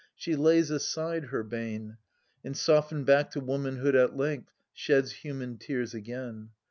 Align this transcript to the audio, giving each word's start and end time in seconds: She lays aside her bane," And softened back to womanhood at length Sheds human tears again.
She 0.15 0.35
lays 0.35 0.71
aside 0.71 1.25
her 1.25 1.43
bane," 1.43 1.97
And 2.43 2.57
softened 2.57 3.05
back 3.05 3.29
to 3.33 3.39
womanhood 3.39 3.93
at 3.95 4.17
length 4.17 4.51
Sheds 4.73 5.11
human 5.11 5.59
tears 5.59 5.93
again. 5.93 6.49